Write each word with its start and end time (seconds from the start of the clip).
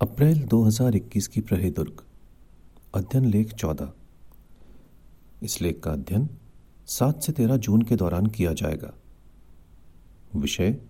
अप्रैल 0.00 0.42
2021 0.42 1.28
की 1.28 1.40
प्रहे 1.40 1.70
दुर्ग, 1.70 2.02
अध्ययन 2.94 3.24
लेख 3.24 3.52
चौदह। 3.52 3.92
इस 5.42 5.62
लेख 5.62 5.80
का 5.80 5.92
अध्ययन 5.92 6.28
7 6.86 7.22
से 7.22 7.32
13 7.32 7.56
जून 7.56 7.82
के 7.82 7.96
दौरान 7.96 8.26
किया 8.26 8.52
जाएगा। 8.52 8.94
विषय, 10.36 10.80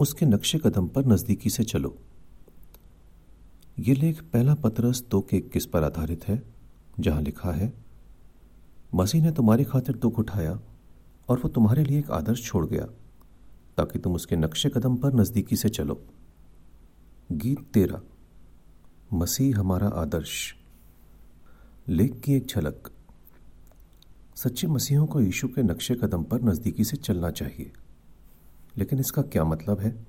उसके 0.00 0.26
नक्शे 0.26 0.58
कदम 0.58 0.88
पर 0.88 1.06
नजदीकी 1.06 1.50
से 1.50 1.64
चलो। 1.64 1.98
ये 3.78 3.94
लेख 3.94 4.22
पहला 4.22 4.54
पत्रस 4.54 5.04
दो 5.10 5.20
के 5.20 5.36
इक्कीस 5.36 5.66
पर 5.66 5.84
आधारित 5.84 6.28
है, 6.28 6.42
जहाँ 7.00 7.22
लिखा 7.22 7.52
है, 7.52 7.72
मसीह 8.94 9.22
ने 9.22 9.32
तुम्हारी 9.32 9.64
खातिर 9.64 9.96
दुख 9.96 10.18
उठाया 10.18 10.60
और 11.28 11.38
वो 11.38 11.48
तुम्हारे 11.48 11.84
लिए 11.84 11.98
एक 11.98 12.10
आदर्श 12.10 12.44
छोड़ 12.44 12.66
गया, 12.66 12.84
ताकि 13.76 13.98
तुम 13.98 14.14
उसके 14.14 14.36
नक्शे 14.36 14.68
कदम 14.68 14.96
पर 14.96 15.12
नजदीकी 15.12 15.56
से 15.56 15.68
चलो। 15.68 16.06
गीत 17.32 17.58
तेरह 17.74 18.02
मसीह 19.12 19.58
हमारा 19.58 19.88
आदर्श। 19.88 20.54
लेख 21.88 22.20
की 22.20 22.34
एक 22.34 22.46
झलक। 22.46 22.92
सच्चे 24.36 24.66
मसीहों 24.66 25.06
को 25.06 25.20
यीशु 25.20 25.48
के 25.48 25.62
नक्शे 25.62 25.94
कदम 25.94 26.22
पर 26.22 26.42
नजदीकी 26.42 26.84
से 26.84 26.96
चलना 26.96 27.30
चाहिए। 27.30 27.72
लेकिन 28.78 28.98
इसका 28.98 29.22
क्या 29.22 29.44
मतलब 29.44 29.80
है? 29.80 30.06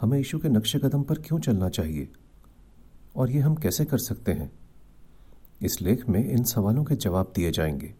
हमें 0.00 0.18
यीशु 0.18 0.38
के 0.38 0.48
नक्शे 0.48 0.78
कदम 0.78 1.02
पर 1.02 1.18
क्यों 1.18 1.38
चलना 1.38 1.68
चाहिए? 1.68 2.12
और 3.16 3.30
ये 3.30 3.40
हम 3.40 3.54
कैसे 3.54 3.84
कर 3.84 3.98
सकते 3.98 4.32
हैं? 4.32 4.52
इस 5.62 5.82
लेख 5.82 6.08
में 6.08 6.30
इन 6.30 6.44
सवालों 6.44 6.84
के 6.84 6.94
जवाब 6.94 7.32
दिए 7.36 7.50
जाएँगे। 7.50 7.94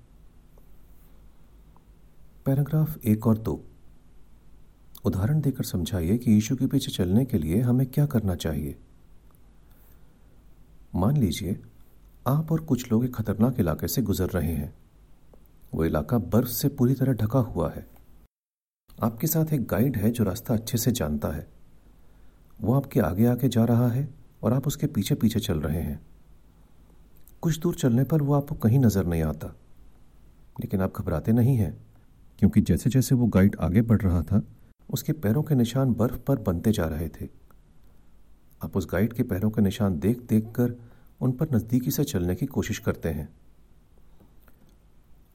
पैराग्राफ 2.46 2.98
एक 3.04 3.26
और 3.26 3.38
दो। 3.38 3.64
उदाहरण 5.06 5.40
देकर 5.40 5.64
समझाइए 5.64 6.18
कि 6.18 6.32
यीशु 6.32 6.56
के 6.56 6.66
पीछे 6.66 6.92
चलने 6.92 7.24
के 7.24 7.38
लिए 7.38 7.60
हमें 7.60 7.86
क्या 7.86 8.06
करना 8.06 8.34
चाहिए। 8.34 8.76
मान 10.94 11.16
लीजिए, 11.16 11.60
आप 12.26 12.52
और 12.52 12.60
कुछ 12.60 12.92
लोग 12.92 13.04
एक 13.04 13.14
खतरनाक 13.14 13.60
इलाके 13.60 13.88
से 13.88 14.02
गुजर 14.02 14.26
रहे 14.26 14.52
हैं। 14.52 14.74
वो 15.74 15.84
इलाका 15.84 16.18
बर्फ़ 16.18 16.48
से 16.48 16.68
पूरी 16.68 16.94
तरह 16.94 17.12
ढका 17.12 17.38
हुआ 17.38 17.72
है। 17.72 17.86
आपके 19.02 19.26
साथ 19.26 19.52
एक 19.52 19.66
गाइड 19.66 19.96
है 19.96 20.10
जो 20.10 20.24
रास्ता 20.24 20.54
अच्छे 20.54 20.78
से 20.78 20.92
जानता 20.92 21.28
है। 21.28 21.46
वो 22.60 22.74
आपके 22.74 23.00
आगे 23.00 23.26
आगे 23.26 23.48
जा 23.48 23.64
रहा 23.64 23.88
है 23.88 24.08
और 24.42 24.52
आप 24.52 24.66
उसके 24.66 24.86
पीछे 24.86 25.14
पीछे 25.14 25.40
चल 25.40 25.60
रहे 25.60 25.82
हैं। 25.82 26.00
कुछ 27.40 27.58
दूर 27.58 27.74
चलने 27.74 28.04
पर 28.04 28.22
वो 28.22 28.34
आपको 28.34 28.54
कहीं 28.54 28.78
नज़र 28.78 29.06
नहीं 29.06 29.22
आता। 29.22 29.46
लेकिन 30.60 30.80
आप 30.80 30.92
घबराते 30.96 31.32
नहीं 31.32 31.56
हैं, 31.56 31.84
क्योंकि 32.38 32.60
जैसे 32.60 32.90
जैसे 32.90 33.14
वो 33.14 33.26
गाइड 33.26 33.56
आगे 33.60 33.82
बढ़ 33.82 34.00
रहा 34.00 34.22
था 34.22 34.42
उसके 34.90 35.12
पैरों 35.12 35.42
के 35.42 35.54
निशान 35.54 35.94
बर्फ़ 35.94 36.18
पर 36.18 36.36
बनते 36.36 36.72
जा 36.72 36.84
रहे 36.84 37.08
थे। 37.08 37.28
आप 38.64 38.76
उस 38.76 38.88
गाइड 38.92 39.12
के 39.12 39.22
पैरों 39.22 39.50
के 39.50 39.62
निशान 39.62 39.98
देख 39.98 40.20
देख 40.20 40.44
कर 40.44 40.76
उन 41.20 41.32
पर 41.32 41.48
नजदीकी 41.54 41.90
से 41.90 42.04
चलने 42.04 42.34
की 42.34 42.46
कोशिश 42.46 42.78
करते 42.78 43.08
हैं। 43.08 43.28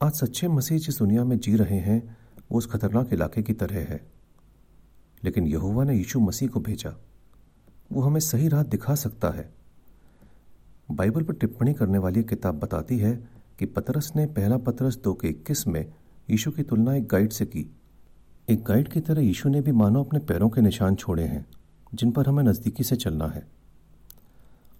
आज 0.02 0.12
सच्चे 0.12 0.48
मसीह 0.48 0.78
जिस 0.78 0.98
दुनिया 0.98 1.24
में 1.24 1.38
जी 1.38 1.56
रहे 1.56 1.78
हैं, 1.78 2.16
वो 2.52 2.58
उस 2.58 2.66
खतरनाक 2.66 3.12
इलाके 3.12 3.42
की 3.42 3.52
तरह 3.52 3.76
है। 3.76 4.12
लेकिन 5.24 5.46
यहुवा 5.46 5.84
ने 5.84 5.94
यीशु 5.94 6.20
मसीह 6.20 6.48
को 6.48 6.60
भेजा। 6.60 7.00
वो 7.92 8.02
हमें 8.02 8.20
सही 8.20 8.48
राह 8.48 8.62
दिखा 8.62 8.94
सकता 8.94 9.30
है। 9.30 9.54
बाइबल 10.90 11.22
पर 11.22 11.34
टिप्पणी 11.34 11.74
करने 11.74 11.98
वाली 11.98 12.24
किताब 12.24 12.54
बताती 12.54 12.98
है 12.98 13.28
कि 13.58 13.66
पतरस 13.66 14.12
ने 14.16 14.26
पहला 14.26 14.56
पतरस 14.56 14.96
दो 14.96 15.14
के 15.14 15.28
इक्कीस 15.28 15.68
में 15.68 15.94
यीशु 16.30 16.50
की 16.50 16.62
तुलना 16.62 16.94
एक 16.94 17.06
गाइड 17.06 17.30
से 17.30 17.46
की। 17.46 17.76
एक 18.52 18.64
गाइड 18.64 18.88
की 18.88 19.00
तरह 19.00 19.22
यीशु 19.22 19.48
ने 19.48 19.60
भी 19.60 19.72
मानो 19.72 20.04
अपने 20.04 20.18
पैरों 20.18 20.50
के 20.50 20.60
निशान 20.60 20.94
छोड़े 20.94 21.24
हैं, 21.24 21.46
जिन 21.94 22.10
पर 22.10 22.26
हमें 22.26 22.42
नज़दीकी 22.44 22.84
से 22.84 22.96
चलना 22.96 23.26
है। 23.26 23.46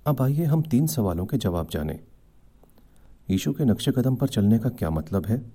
अब 0.06 0.22
आइए 0.22 0.44
हम 0.44 0.62
तीन 0.62 0.86
सवालों 0.86 1.26
के 1.26 1.36
जवाब 1.36 1.68
जानें। 1.70 2.00
यीशु 3.30 3.52
के 3.52 3.64
नक्शे 3.64 3.92
कदम 3.92 4.16
पर 4.16 4.28
चलने 4.28 4.58
का 4.58 4.68
क्या 4.68 4.90
मतलब 4.90 5.26
है? 5.26 5.52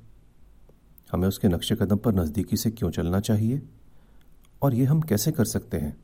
हमें 1.12 1.28
उसके 1.28 1.48
नक्शे 1.48 1.76
कदम 1.76 1.98
पर 1.98 2.14
नज़दीकी 2.14 2.58
से 2.58 2.72
क्यों 2.72 2.92
चलना 2.92 3.20
चाहिए? 3.20 3.62
और 4.62 4.74
ये 4.74 4.86
हम 4.86 5.02
कैसे 5.02 5.32
कर 5.32 5.46
सकते 5.46 5.78
हैं? 5.78 5.98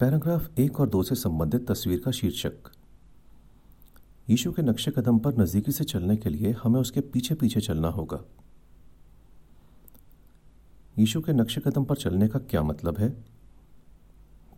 पैराग्राफ 0.00 0.58
एक 0.58 0.80
और 0.80 0.88
दो 0.88 1.02
से 1.02 1.14
संबंधित 1.14 1.70
तस्वीर 1.70 2.00
का 2.00 2.10
शीर्षक। 2.10 2.54
यीशु 4.30 4.52
के 4.52 4.62
नक्शे 4.62 4.90
कदम 4.90 5.18
पर 5.18 5.38
नज़दीकी 5.38 5.72
से 5.72 5.84
चलने 5.84 6.16
के 6.16 6.30
लिए 6.30 6.52
हमें 6.62 6.80
उसके 6.80 7.00
पीछे 7.00 7.34
पीछे 7.34 7.60
चलना 7.60 7.88
होगा। 7.88 8.20
यीशु 10.96 11.20
के 11.20 11.32
नक्शे 11.32 11.60
कदम 11.60 11.84
पर 11.84 11.96
चलने 11.96 12.26
का 12.28 12.38
क्या 12.40 12.62
मतलब 12.62 12.98
है? 12.98 13.08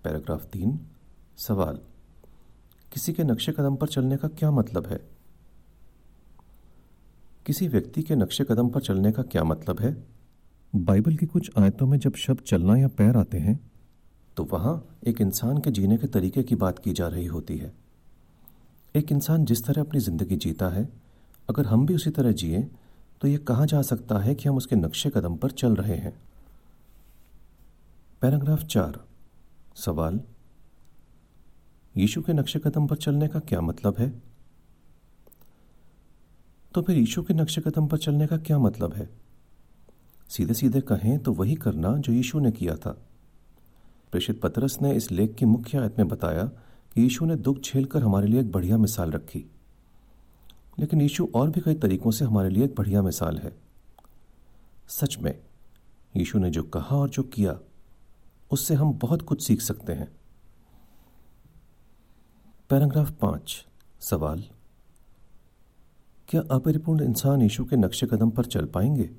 पैराग्राफ 0.05 0.45
तीन 0.45 0.79
सवाल। 1.39 1.79
किसी 2.93 3.13
के 3.13 3.25
नक्शे 3.25 3.53
कदम 3.53 3.77
पर 3.77 3.89
चलने 3.89 4.17
का 4.17 4.29
क्या 4.29 4.51
मतलब 4.51 4.87
है? 4.87 5.01
किसी 7.47 7.69
व्यक्ति 7.69 8.03
के 8.03 8.17
नक्शे 8.17 8.45
कदम 8.45 8.69
पर 8.69 8.81
चलने 8.81 9.13
का 9.13 9.23
क्या 9.23 9.45
मतलब 9.45 9.81
है? 9.81 9.97
बाइबल 10.73 11.17
की 11.17 11.27
कुछ 11.27 11.51
आयतों 11.59 11.87
में 11.87 11.99
जब 11.99 12.15
शब्द 12.17 12.41
चलना 12.41 12.77
या 12.77 12.89
पैर 12.89 13.17
आते 13.17 13.39
हैं 13.39 13.59
तो 14.37 14.45
वहाँ 14.45 14.75
एक 15.07 15.21
इंसान 15.21 15.59
के 15.59 15.71
जीने 15.71 15.97
के 15.97 16.07
तरीके 16.07 16.43
की 16.43 16.55
बात 16.55 16.79
की 16.79 16.93
जा 16.93 17.09
रही 17.09 17.27
होती 17.27 17.57
है। 17.59 17.73
एक 18.95 19.13
इंसान 19.13 19.45
जिस 19.45 19.65
तरह 19.65 19.83
अपनी 19.83 20.01
ज़िंदगी 20.01 20.37
जीता 20.37 20.69
है 20.69 20.89
अगर 21.49 21.67
हम 21.67 21.87
भी 21.87 21.95
उसी 21.95 22.11
तरह 22.11 22.33
जिए 22.33 22.63
तो 23.21 23.29
यह 23.29 23.39
कहा 23.39 23.65
जा 23.65 23.83
सकता 23.83 24.19
है 24.19 24.35
कि 24.35 24.49
हम 24.49 24.57
उसके 24.57 24.77
नक्शे 24.77 25.11
कदम 25.11 25.37
पर 25.37 25.51
चल 25.51 25.75
रहे 25.75 25.97
हैं? 25.97 26.17
पैराग्राफ 28.21 28.63
चार। 28.63 29.05
सवाल, 29.77 30.21
यीशु 31.97 32.23
के 32.23 32.33
नक्शे 32.33 32.59
कदम 32.59 32.87
पर 32.87 32.97
चलने 32.97 33.29
का 33.29 33.39
क्या 33.39 33.61
मतलब 33.61 33.95
है? 33.99 34.23
तो 36.75 36.83
फिर 36.83 36.99
यीशु 36.99 37.23
के 37.23 37.35
नक्शे 37.35 37.61
कदम 37.61 37.87
पर 37.87 37.99
चलने 37.99 38.27
का 38.27 38.37
क्या 38.37 38.59
मतलब 38.59 38.95
है? 38.95 39.11
सीधे 40.29 40.55
सीधे 40.55 40.81
कहें 40.81 41.19
तो 41.19 41.33
वही 41.33 41.55
करना 41.55 41.97
जो 41.97 42.13
यीशु 42.13 42.39
ने 42.39 42.53
किया 42.53 42.77
था। 42.77 42.91
प्रेषित 44.11 44.41
पतरस 44.41 44.79
ने 44.83 44.95
इस 44.95 45.13
लेख 45.13 45.35
की 45.35 45.45
मुख्य 45.45 45.79
आयत 45.79 45.99
में 45.99 46.09
बताया 46.09 46.45
कि 46.95 47.01
यीशु 47.01 47.25
ने 47.25 47.37
दुख 47.37 47.59
झेलकर 47.59 48.03
हमारे 48.03 48.29
लिए 48.29 48.41
एक 48.41 48.53
बढ़िया 48.53 48.79
मिसाल 48.79 49.11
रखी। 49.11 49.51
लेकिन 50.79 51.01
यीशु 51.01 51.29
और 51.35 51.51
भी 51.51 51.61
कई 51.61 51.75
तरीकों 51.75 52.11
से 52.11 52.25
हमारे 52.25 52.51
लिए 52.51 52.65
एक 52.65 52.75
बढ़िया 52.75 53.03
मिसाल 53.03 53.39
है। 53.39 53.59
सच 54.89 55.19
में, 55.19 55.43
यीशु 56.17 56.39
ने 56.39 56.51
जो 56.51 56.63
कहा 56.63 56.97
और 56.97 57.09
जो 57.09 57.23
किया 57.23 57.59
उससे 58.51 58.75
हम 58.75 58.93
बहुत 58.93 59.23
कुछ 59.23 59.43
सीख 59.43 59.61
सकते 59.61 59.93
हैं। 59.93 60.09
पैराग्राफ 62.71 63.11
पाँच, 63.11 63.67
सवाल। 64.01 64.45
क्या 66.29 66.43
अपरिपूर्ण 66.51 67.05
इंसान 67.05 67.43
यीशु 67.43 67.65
के 67.65 67.77
नक्शे 67.77 68.07
कदम 68.07 68.31
पर 68.31 68.45
चल 68.45 68.67
पाएँगे? 68.67 69.11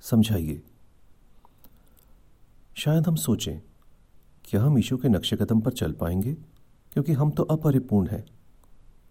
समझाइए। 0.00 0.62
शायद 2.74 3.06
हम 3.06 3.16
सोचें, 3.16 3.60
क्या 4.44 4.62
हम 4.62 4.76
यीशु 4.76 4.96
के 4.96 5.08
नक्शे 5.08 5.36
कदम 5.36 5.60
पर 5.60 5.72
चल 5.72 5.92
पाएँगे? 5.92 6.34
क्योंकि 6.92 7.12
हम 7.12 7.30
तो 7.30 7.42
अपरिपूर्ण 7.42 8.08
हैं। 8.08 8.24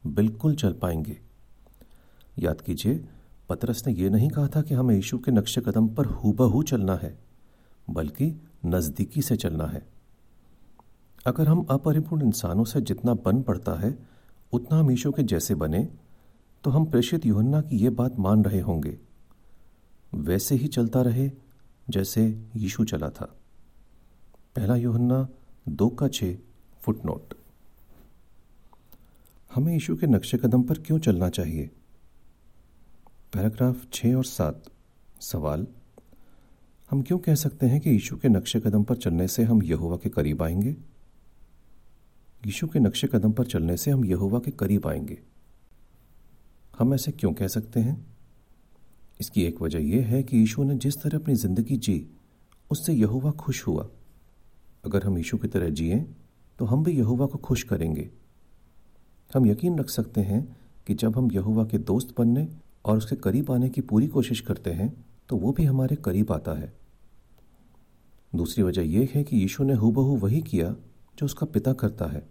बिल्कुल 0.06 0.56
चल 0.56 0.74
पाएँगे। 0.74 1.22
याद 2.40 2.62
कीजिए, 2.62 3.06
पतरस 3.50 3.88
ने 3.88 3.94
यह 3.94 4.10
नहीं 4.10 4.30
कहा 4.30 4.48
था 4.48 4.62
कि 4.62 4.74
हमें 4.74 4.96
यीशु 4.96 5.18
के 5.18 5.32
नक्शे 5.32 5.62
कदम 5.62 5.88
पर 5.88 6.06
हूबहू 6.06 6.64
चलना 6.64 6.96
है, 6.96 7.20
बल्कि 7.90 8.48
नजदीकी 8.66 9.22
से 9.22 9.36
चलना 9.36 9.66
है। 9.66 9.88
अगर 11.26 11.48
हम 11.48 11.66
अपरिपूर्ण 11.70 12.26
इंसानों 12.26 12.64
से 12.64 12.82
जितना 12.82 13.14
बन 13.14 13.42
पड़ता 13.42 13.80
है, 13.80 14.08
उतना 14.54 14.80
हम 14.80 14.92
ईशो 14.92 15.12
के 15.12 15.24
जैसे 15.24 15.56
बने 15.56 15.88
तो 16.64 16.70
हम 16.70 16.86
प्रेषित 16.86 17.26
युहन्ना 17.26 17.62
की 17.62 17.78
यह 17.78 17.92
बात 17.92 18.20
मान 18.20 18.44
रहे 18.44 18.60
होंगे। 18.60 18.98
वैसे 20.14 20.56
ही 20.56 20.68
चलता 20.68 21.02
रहे, 21.02 21.32
जैसे 21.90 22.46
यीशु 22.56 22.84
चला 22.84 23.10
था। 23.10 23.26
पहला 24.56 24.76
युहन्ना 24.76 25.28
दो 25.70 25.90
का 25.90 26.08
छ, 26.08 26.24
फुटनोट। 26.82 27.34
हमें 29.56 29.74
यीशु 29.74 29.96
के 29.96 30.08
नक्शे 30.08 30.38
कदम 30.38 30.64
पर 30.64 30.80
क्यों 30.80 31.00
चलना 31.00 31.30
चाहिए? 31.30 31.70
पैराग्राफ 33.34 33.86
छ 33.94 34.06
और 34.06 34.26
सात। 34.26 34.64
सवाल 35.22 35.68
हम 36.92 37.02
क्यों 37.02 37.18
कह 37.20 37.36
सकते 37.36 37.66
हैं 37.66 37.82
कि 37.82 37.90
यीशु 37.90 38.18
के 38.18 38.30
नक्शे 38.30 38.60
कदम 38.60 38.84
पर 38.84 38.96
चलने 38.96 39.28
से 39.28 39.44
हम 39.44 39.64
यहोवा 39.64 39.98
के 39.98 40.10
करीब 40.10 40.42
आएँगे? 40.44 40.70
यीशु 42.46 42.68
के 42.68 42.80
नक्शे 42.80 43.08
कदम 43.08 43.32
पर 43.32 43.46
चलने 43.46 43.78
से 43.78 43.92
हम 43.92 44.06
यहोवा 44.06 44.40
के 44.40 44.52
करीब 44.52 44.88
आएँगे। 44.88 45.18
हम 46.80 46.94
ऐसे 46.94 47.12
क्यों 47.12 47.34
कह 47.34 47.48
सकते 47.48 47.80
हैं? 47.80 48.06
इसकी 49.20 49.44
एक 49.44 49.62
वजह 49.62 49.80
यह 49.80 50.06
है 50.06 50.24
कि 50.24 50.38
यीशु 50.38 50.64
ने 50.64 50.76
जिस 50.76 51.02
तरह 51.02 51.18
अपनी 51.18 51.36
ज़िंदगी 51.36 51.78
जी, 51.78 52.08
उससे 52.72 52.94
यहोवा 52.94 53.32
खुश 53.32 53.68
हुआ। 53.68 53.88
अगर 54.86 55.04
हम 55.04 55.18
यीशु 55.18 55.38
की 55.38 55.48
तरह 55.48 55.70
जिए 55.70 56.00
तो 56.60 56.66
हम 56.66 56.84
भी 56.84 56.92
यहोवा 56.92 57.26
को 57.26 57.38
खुश 57.38 57.64
करेंगे। 57.64 58.10
हम 59.36 59.46
यकीन 59.46 59.80
रख 59.80 59.90
सकते 59.90 60.22
हैं 60.22 60.58
कि 60.88 60.94
जब 60.94 61.18
हम 61.18 61.32
यहोवा 61.32 61.66
के 61.66 61.78
दोस्त 61.78 62.14
बनने 62.18 62.48
और 62.86 62.98
उसके 62.98 63.16
करीब 63.16 63.52
आने 63.52 63.70
की 63.70 63.82
पूरी 63.82 64.08
कोशिश 64.08 64.42
करते 64.42 64.72
हैं 64.72 64.94
तो 65.30 65.38
वो 65.38 65.52
भी 65.52 65.64
हमारे 65.64 65.96
करीब 65.96 66.32
आता 66.32 66.60
है। 66.60 66.81
दूसरी 68.36 68.64
वजह 68.64 68.82
यह 68.82 69.10
है 69.14 69.24
कि 69.24 69.38
यीशु 69.38 69.64
ने 69.64 69.74
हूबहू 69.74 70.18
वही 70.18 70.42
किया 70.42 70.76
जो 71.20 71.26
उसका 71.26 71.46
पिता 71.46 71.74
करता 71.74 72.06
है। 72.06 72.30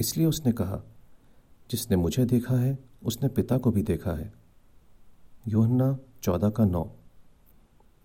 इसलिए 0.00 0.26
उसने 0.26 0.52
कहा, 0.52 0.82
जिसने 1.70 1.96
मुझे 1.96 2.24
देखा 2.24 2.56
है, 2.56 2.78
उसने 3.04 3.28
पिता 3.28 3.58
को 3.58 3.70
भी 3.70 3.82
देखा 3.82 4.12
है। 4.12 4.32
योहन्ना 5.48 5.98
चौदह 6.22 6.50
का 6.50 6.64
नौ। 6.64 6.90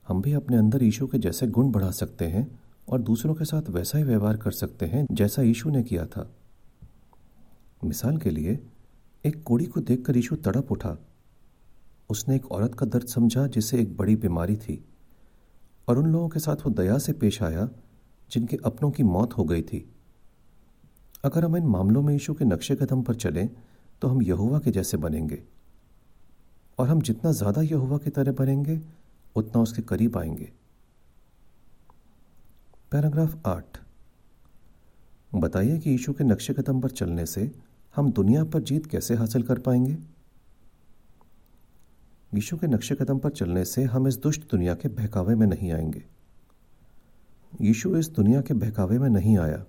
हम 0.07 0.21
भी 0.21 0.33
अपने 0.33 0.57
अंदर 0.57 0.83
यीशु 0.83 1.07
के 1.07 1.17
जैसे 1.17 1.47
गुण 1.47 1.71
बढ़ा 1.71 1.91
सकते 1.91 2.25
हैं 2.25 2.59
और 2.89 3.01
दूसरों 3.01 3.35
के 3.35 3.45
साथ 3.45 3.69
वैसा 3.69 3.97
ही 3.97 4.03
व्यवहार 4.03 4.37
कर 4.37 4.51
सकते 4.51 4.85
हैं 4.85 5.07
जैसा 5.11 5.41
यीशु 5.41 5.69
ने 5.69 5.83
किया 5.83 6.05
था। 6.05 6.35
मिसाल 7.83 8.17
के 8.17 8.29
लिए, 8.29 8.67
एक 9.25 9.43
कोड़ी 9.43 9.65
को 9.65 9.79
देखकर 9.79 10.15
यीशु 10.15 10.35
तड़प 10.35 10.71
उठा। 10.71 10.97
उसने 12.09 12.35
एक 12.35 12.51
औरत 12.51 12.75
का 12.75 12.85
दर्द 12.85 13.07
समझा 13.07 13.47
जिसे 13.47 13.81
एक 13.81 13.97
बड़ी 13.97 14.15
बीमारी 14.15 14.55
थी। 14.55 14.85
और 15.87 15.99
उन 15.99 16.05
लोगों 16.05 16.29
के 16.29 16.39
साथ 16.39 16.55
वो 16.55 16.71
दया 16.71 16.97
से 16.97 17.13
पेश 17.13 17.41
आया, 17.43 17.67
जिनके 18.31 18.57
अपनों 18.65 18.91
की 18.91 19.03
मौत 19.03 19.37
हो 19.37 19.43
गई 19.43 19.61
थी। 19.61 19.85
अगर 21.23 21.45
हम 21.45 21.57
इन 21.57 21.65
मामलों 21.65 22.01
में 22.01 22.13
यीशु 22.13 22.33
के 22.33 22.45
नक्शे 22.45 22.75
कदम 22.75 23.01
पर 23.01 23.15
चलें 23.15 23.49
तो 24.01 24.07
हम 24.07 24.21
यहुवा 24.21 24.59
के 24.59 24.71
जैसे 24.71 24.97
बनेंगे। 24.97 25.41
और 26.77 26.87
हम 26.87 27.01
जितना 27.01 27.31
ज़्यादा 27.31 27.61
यहुवा 27.61 27.97
की 27.97 28.09
तरह 28.09 28.31
बनेंगे, 28.31 28.79
उतना 29.35 29.61
उसके 29.61 29.81
करीब 29.81 30.17
आएँगे। 30.17 30.51
पैराग्राफ 32.91 33.47
आठ। 33.47 33.77
बताइए 35.35 35.77
कि 35.79 35.89
यीशु 35.89 36.13
के 36.13 36.23
नक्शे 36.23 36.53
कदम 36.53 36.81
पर 36.81 36.89
चलने 36.89 37.25
से 37.25 37.51
हम 37.95 38.11
दुनिया 38.11 38.43
पर 38.43 38.61
जीत 38.61 38.85
कैसे 38.85 39.15
हासिल 39.15 39.43
कर 39.43 39.59
पाएँगे? 39.59 39.97
यीशु 42.33 42.57
के 42.57 42.67
नक्शे 42.67 42.95
कदम 42.95 43.17
पर 43.19 43.29
चलने 43.29 43.63
से 43.65 43.83
हम 43.83 44.07
इस 44.07 44.17
दुष्ट 44.17 44.49
दुनिया 44.51 44.73
के 44.75 44.89
बहकावे 44.89 45.35
में 45.35 45.45
नहीं 45.47 45.71
आएँगे। 45.71 46.03
यीशु 47.61 47.95
इस 47.97 48.09
दुनिया 48.09 48.41
के 48.41 48.53
बहकावे 48.53 48.97
में 48.99 49.09
नहीं 49.09 49.37
आया 49.37 49.63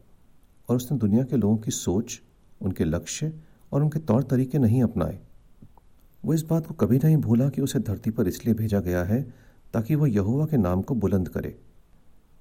और 0.68 0.76
उसने 0.76 0.98
दुनिया 0.98 1.24
के 1.24 1.36
लोगों 1.36 1.56
की 1.56 1.70
सोच, 1.70 2.20
उनके 2.60 2.84
लक्ष्य 2.84 3.32
और 3.72 3.82
उनके 3.82 3.98
तौर 4.00 4.22
तरीके 4.22 4.58
नहीं 4.58 4.82
अपनाए। 4.82 5.18
वो 6.22 6.34
इस 6.34 6.42
बात 6.42 6.66
को 6.66 6.74
कभी 6.74 6.98
नहीं 6.98 7.16
भूला 7.16 7.48
कि 7.48 7.62
उसे 7.62 7.78
धरती 7.80 8.10
पर 8.10 8.28
इसलिए 8.28 8.54
भेजा 8.54 8.80
गया 8.80 9.04
है 9.04 9.20
ताकि 9.74 9.94
वह 9.94 10.10
यहुआ 10.10 10.46
के 10.46 10.56
नाम 10.56 10.82
को 10.82 10.94
बुलंद 10.94 11.28
करे। 11.28 11.56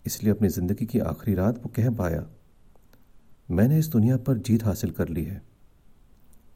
इसलिए 0.06 0.34
अपनी 0.34 0.48
ज़िंदगी 0.50 0.86
की 0.86 1.00
आखिरी 1.02 1.36
रात 1.36 1.58
वो 1.58 1.72
कह 1.76 1.90
पाया, 1.90 2.26
मैंने 3.52 3.80
इस 3.80 3.88
दुनिया 3.88 4.18
पर 4.18 4.38
जीत 4.38 4.64
हासिल 4.66 4.92
कर 4.92 5.10
ली 5.10 5.24
है। 5.24 5.42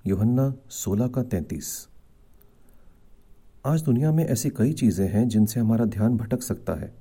योहन्ना 0.07 0.53
सोलह 0.69 1.07
का 1.07 1.23
तैतीस। 1.25 1.87
आज 3.67 3.81
दुनिया 3.83 4.11
में 4.11 4.23
ऐसी 4.25 4.49
कई 4.49 4.73
चीज़ें 4.73 5.07
हैं 5.09 5.27
जिनसे 5.29 5.59
हमारा 5.59 5.85
ध्यान 5.85 6.15
भटक 6.17 6.41
सकता 6.41 6.73
है। 6.73 6.91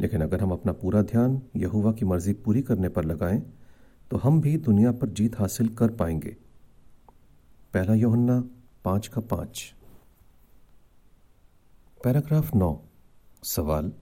लेकिन 0.00 0.20
अगर 0.20 0.40
हम 0.40 0.52
अपना 0.52 0.72
पूरा 0.72 1.02
ध्यान 1.02 1.40
यहुवा 1.56 1.92
की 1.92 2.04
मर्ज़ी 2.04 2.32
पूरी 2.44 2.62
करने 2.62 2.88
पर 2.88 3.04
लगाएँ 3.04 3.40
तो 4.10 4.16
हम 4.16 4.40
भी 4.40 4.56
दुनिया 4.58 4.92
पर 4.92 5.08
जीत 5.08 5.38
हासिल 5.38 5.68
कर 5.68 5.90
पाएँगे। 5.90 6.36
पहला 7.74 7.94
योहन्ना 7.94 8.38
पाँच 8.84 9.06
का 9.08 9.20
पाँच। 9.20 9.62
पैराग्राफ 12.00 12.54
नौ। 12.54 12.76
सवाल, 13.42 13.92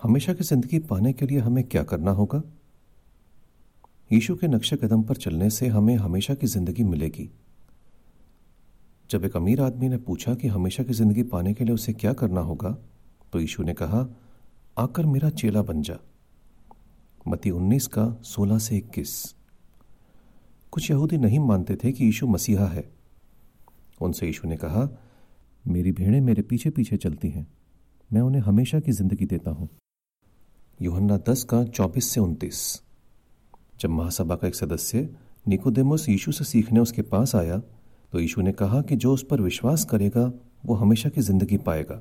हमेशा 0.00 0.34
की 0.34 0.44
ज़िंदगी 0.44 0.78
पाने 0.78 1.12
के 1.12 1.26
लिए 1.26 1.38
हमें 1.38 1.62
क्या 1.64 1.82
करना 1.82 2.10
होगा? 2.10 2.42
यीशु 4.10 4.36
के 4.36 4.48
नक्शे 4.48 4.76
कदम 4.76 5.02
पर 5.02 5.16
चलने 5.16 5.50
से 5.50 5.68
हमें 5.68 5.94
हमेशा 5.96 6.34
की 6.34 6.46
ज़िंदगी 6.46 6.84
मिलेगी। 6.84 7.30
जब 9.10 9.24
एक 9.24 9.36
अमीर 9.36 9.60
आदमी 9.60 9.88
ने 9.88 9.96
पूछा 9.96 10.34
कि 10.34 10.48
हमेशा 10.48 10.82
की 10.84 10.92
ज़िंदगी 10.92 11.22
पाने 11.22 11.52
के 11.54 11.64
लिए 11.64 11.74
उसे 11.74 11.92
क्या 11.92 12.12
करना 12.12 12.40
होगा 12.40 12.70
तो 13.32 13.40
यीशु 13.40 13.62
ने 13.62 13.74
कहा, 13.74 14.06
आकर 14.78 15.06
मेरा 15.06 15.30
चेला 15.30 15.62
बन 15.62 15.82
जा। 15.82 15.96
मती 17.28 17.50
उन्नीस 17.50 17.86
का 17.86 18.04
सोलह 18.22 18.58
से 18.58 18.76
इक्कीस। 18.76 19.34
कुछ 20.72 20.90
यहूदी 20.90 21.18
नहीं 21.18 21.38
मानते 21.38 21.76
थे 21.76 21.92
कि 21.92 22.04
यीशु 22.04 22.26
मसीहा 22.26 22.66
है। 22.66 22.84
उनसे 24.00 24.26
यीशु 24.26 24.48
ने 24.48 24.56
कहा, 24.56 24.88
मेरी 25.64 25.92
भेड़ें 25.92 26.20
मेरे 26.20 26.42
पीछे 26.42 26.70
पीछे 26.70 26.96
चलती 26.96 27.28
हैं। 27.28 27.46
मैं 28.10 28.20
उन्हें 28.20 28.42
हमेशा 28.42 28.80
की 28.80 28.92
ज़िंदगी 28.92 29.26
देता 29.26 29.50
हूँ। 29.50 29.68
योहन्ना 30.80 31.16
दस 31.28 31.44
का 31.44 31.64
चौबीस 31.64 32.10
से 32.10 32.20
उनतीस। 32.20 32.60
जब 33.80 33.90
महासभा 33.90 34.36
का 34.36 34.48
एक 34.48 34.54
सदस्य 34.54 35.08
निकोदेमोस 35.48 36.08
यीशु 36.08 36.32
से 36.32 36.44
सीखने 36.44 36.80
उसके 36.80 37.02
पास 37.02 37.34
आया 37.36 37.60
तो 38.12 38.20
यीशु 38.20 38.42
ने 38.42 38.52
कहा 38.52 38.80
कि 38.82 38.96
जो 38.96 39.12
उस 39.14 39.22
पर 39.22 39.40
विश्वास 39.40 39.84
करेगा, 39.84 40.30
वो 40.66 40.74
हमेशा 40.74 41.08
की 41.08 41.20
ज़िंदगी 41.20 41.56
पाएगा। 41.56 42.00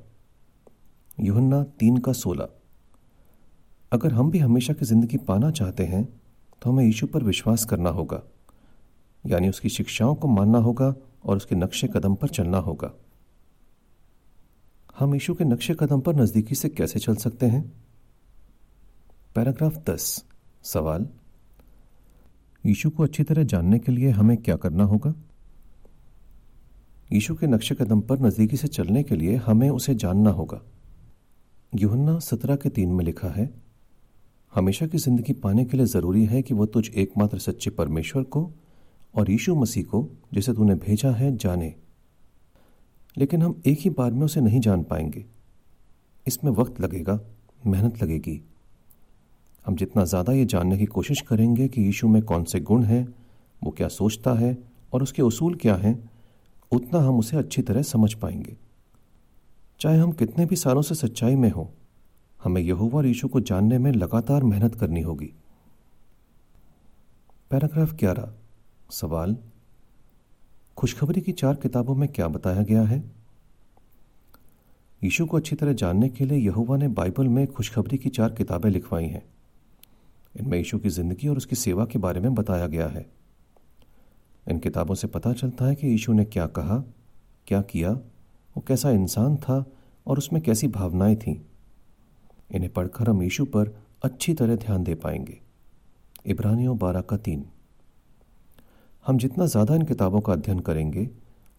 युहन्ना 1.19 1.63
तीन 1.79 1.97
का 1.97 2.13
सोलह। 2.13 2.49
अगर 3.91 4.11
हम 4.11 4.31
भी 4.31 4.39
हमेशा 4.39 4.73
की 4.73 4.85
ज़िंदगी 4.85 5.17
पाना 5.17 5.51
चाहते 5.51 5.83
हैं 5.85 6.03
तो 6.61 6.71
हमें 6.71 6.83
यीशु 6.85 7.07
पर 7.07 7.23
विश्वास 7.23 7.65
करना 7.65 7.89
होगा। 7.89 8.21
यानी 9.23 9.49
उसकी 9.49 9.69
शिक्षाओं 9.69 10.15
को 10.15 10.27
मानना 10.27 10.57
होगा 10.57 10.93
और 11.25 11.37
उसके 11.37 11.55
नक्शे 11.55 11.87
कदम 11.87 12.15
पर 12.15 12.27
चलना 12.27 12.57
होगा। 12.57 12.91
हम 14.99 15.13
यीशु 15.13 15.33
के 15.33 15.43
नक्शे 15.43 15.75
कदम 15.79 15.99
पर 15.99 16.15
नजदीकी 16.15 16.55
से 16.55 16.69
कैसे 16.69 16.99
चल 16.99 17.15
सकते 17.15 17.45
हैं? 17.45 17.61
पैराग्राफ 19.35 19.77
दस। 19.89 20.25
सवाल। 20.63 21.07
यीशु 22.63 22.89
को 22.89 23.03
अच्छी 23.03 23.23
तरह 23.23 23.43
जानने 23.43 23.79
के 23.79 23.91
लिए 23.91 24.09
हमें 24.09 24.37
क्या 24.37 24.55
करना 24.55 24.83
होगा? 24.83 25.13
यीशु 27.13 27.35
के 27.35 27.47
नक्शे 27.47 27.75
कदम 27.75 28.01
पर 28.01 28.19
नजदीकी 28.19 28.57
से 28.57 28.67
चलने 28.67 29.03
के 29.03 29.15
लिए 29.15 29.35
हमें 29.35 29.69
उसे 29.69 29.95
जानना 29.95 30.29
होगा। 30.29 30.61
युहन्ना 31.75 32.19
सत्रह 32.19 32.55
के 32.55 32.69
तीन 32.69 32.89
में 32.89 33.03
लिखा 33.05 33.27
है, 33.27 33.49
हमेशा 34.53 34.87
की 34.87 34.97
ज़िंदगी 34.97 35.33
पाने 35.33 35.65
के 35.65 35.77
लिए 35.77 35.85
ज़रूरी 35.85 36.25
है 36.25 36.41
कि 36.41 36.53
वह 36.53 36.65
तुझ 36.65 36.89
एकमात्र 36.89 37.37
सच्चे 37.37 37.69
परमेश्वर 37.69 38.23
को 38.23 38.51
और 39.15 39.31
यीशु 39.31 39.55
मसीह 39.55 39.83
को, 39.83 40.07
जिसे 40.33 40.53
तूने 40.53 40.75
भेजा 40.75 41.11
है, 41.11 41.35
जाने। 41.37 41.73
लेकिन 43.17 43.41
हम 43.41 43.61
एक 43.67 43.79
ही 43.81 43.89
बार 43.89 44.11
में 44.11 44.25
उसे 44.25 44.41
नहीं 44.41 44.59
जान 44.59 44.83
पाएँगे। 44.83 45.25
इसमें 46.27 46.51
वक्त 46.51 46.81
लगेगा, 46.81 47.19
मेहनत 47.67 48.03
लगेगी। 48.03 48.41
हम 49.65 49.75
जितना 49.75 50.05
ज़्यादा 50.05 50.33
ये 50.33 50.45
जानने 50.45 50.77
की 50.77 50.85
कोशिश 50.85 51.21
करेंगे 51.21 51.67
कि 51.67 51.81
यीशु 51.81 52.07
में 52.07 52.21
कौन 52.21 52.43
से 52.43 52.59
गुण 52.59 52.83
हैं, 52.83 53.07
वो 53.61 53.71
क्या 53.71 53.87
सोचता 53.87 54.33
है 54.33 54.57
और 54.93 55.03
उसके 55.03 55.21
उसूल 55.21 55.55
क्या 55.55 55.75
हैं 55.75 56.09
उतना 56.71 56.99
हम 56.99 57.19
उसे 57.19 57.37
अच्छी 57.37 57.61
तरह 57.61 57.81
समझ 57.81 58.13
पाएँगे। 58.13 58.57
चाहे 59.79 59.97
हम 59.97 60.11
कितने 60.11 60.45
भी 60.45 60.55
सालों 60.55 60.81
से 60.81 60.95
सच्चाई 60.95 61.35
में 61.35 61.51
हों, 61.51 61.65
हमें 62.43 62.61
यहोवा 62.61 62.97
और 62.97 63.05
यीशु 63.05 63.27
को 63.27 63.39
जानने 63.39 63.77
में 63.77 63.91
लगातार 63.91 64.43
मेहनत 64.43 64.75
करनी 64.75 65.01
होगी। 65.01 65.33
पैराग्राफ 67.51 67.93
ग्यारह, 67.93 68.33
सवाल, 68.91 69.37
खुशखबरी 70.77 71.21
की 71.21 71.31
चार 71.31 71.55
किताबों 71.55 71.95
में 71.95 72.09
क्या 72.09 72.27
बताया 72.27 72.63
गया 72.63 72.83
है? 72.83 73.11
यीशु 75.03 75.25
को 75.25 75.37
अच्छी 75.37 75.55
तरह 75.55 75.73
जानने 75.73 76.09
के 76.09 76.25
लिए 76.25 76.37
यहुवा 76.37 76.77
ने 76.77 76.87
बाइबल 76.87 77.27
में 77.27 77.47
खुशखबरी 77.47 77.97
की 77.97 78.09
चार 78.09 78.31
किताबें 78.31 78.69
लिखवाई 78.69 79.05
हैं। 79.05 79.25
इनमें 80.39 80.57
यीशु 80.57 80.79
की 80.79 80.89
ज़िंदगी 80.89 81.27
और 81.27 81.37
उसकी 81.37 81.55
सेवा 81.55 81.85
के 81.85 81.99
बारे 81.99 82.19
में 82.19 82.35
बताया 82.35 82.67
गया 82.67 82.87
है। 82.87 83.16
इन 84.47 84.59
किताबों 84.59 84.95
से 84.95 85.07
पता 85.07 85.33
चलता 85.33 85.65
है 85.65 85.75
कि 85.75 85.87
यीशु 85.87 86.13
ने 86.13 86.25
क्या 86.25 86.47
कहा, 86.47 86.83
क्या 87.47 87.61
किया, 87.61 87.91
वो 87.91 88.61
कैसा 88.61 88.89
इंसान 88.89 89.37
था 89.37 89.65
और 90.07 90.17
उसमें 90.17 90.41
कैसी 90.41 90.67
भावनाएँ 90.67 91.15
थीं। 91.15 91.35
इन्हें 92.51 92.73
पढ़कर 92.73 93.09
हम 93.09 93.23
यीशु 93.23 93.45
पर 93.45 93.83
अच्छी 94.03 94.33
तरह 94.33 94.55
ध्यान 94.55 94.83
दे 94.83 94.95
पाएँगे। 94.95 95.41
इब्रानियों 96.25 96.77
बारह 96.77 97.01
का 97.01 97.17
तीन। 97.17 97.45
हम 99.07 99.17
जितना 99.17 99.45
ज़्यादा 99.45 99.75
इन 99.75 99.81
किताबों 99.81 100.21
का 100.21 100.33
अध्ययन 100.33 100.59
करेंगे, 100.59 101.09